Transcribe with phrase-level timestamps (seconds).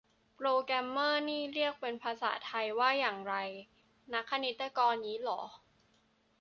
[0.37, 3.33] โปรแกรมเมอร์นี่เรียกเป็นภาษาไทยว่าอย่างไร
[4.13, 5.41] นักคณิตกร งี้เหรอ